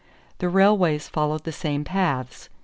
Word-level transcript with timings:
The 0.39 0.49
railways 0.49 1.07
followed 1.07 1.43
the 1.43 1.51
same 1.51 1.83
paths. 1.83 2.49